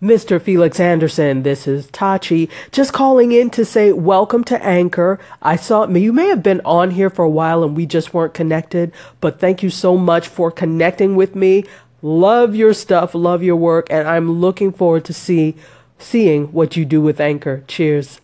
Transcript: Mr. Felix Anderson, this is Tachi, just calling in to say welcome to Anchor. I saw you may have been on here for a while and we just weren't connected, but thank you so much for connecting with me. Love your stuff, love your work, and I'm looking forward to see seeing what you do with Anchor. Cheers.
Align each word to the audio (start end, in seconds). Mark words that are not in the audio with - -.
Mr. 0.00 0.40
Felix 0.40 0.78
Anderson, 0.78 1.42
this 1.42 1.66
is 1.66 1.88
Tachi, 1.88 2.48
just 2.70 2.92
calling 2.92 3.32
in 3.32 3.50
to 3.50 3.64
say 3.64 3.90
welcome 3.92 4.44
to 4.44 4.64
Anchor. 4.64 5.18
I 5.42 5.56
saw 5.56 5.88
you 5.88 6.12
may 6.12 6.28
have 6.28 6.40
been 6.40 6.60
on 6.64 6.92
here 6.92 7.10
for 7.10 7.24
a 7.24 7.28
while 7.28 7.64
and 7.64 7.76
we 7.76 7.84
just 7.84 8.14
weren't 8.14 8.32
connected, 8.32 8.92
but 9.20 9.40
thank 9.40 9.60
you 9.60 9.70
so 9.70 9.96
much 9.96 10.28
for 10.28 10.52
connecting 10.52 11.16
with 11.16 11.34
me. 11.34 11.64
Love 12.00 12.54
your 12.54 12.74
stuff, 12.74 13.12
love 13.12 13.42
your 13.42 13.56
work, 13.56 13.88
and 13.90 14.06
I'm 14.06 14.40
looking 14.40 14.72
forward 14.72 15.04
to 15.06 15.12
see 15.12 15.56
seeing 15.98 16.52
what 16.52 16.76
you 16.76 16.84
do 16.84 17.00
with 17.00 17.20
Anchor. 17.20 17.64
Cheers. 17.66 18.20